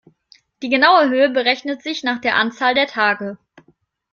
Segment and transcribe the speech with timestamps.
[0.63, 3.37] Die genaue Höhe berechnet sich nach der Anzahl der Tage.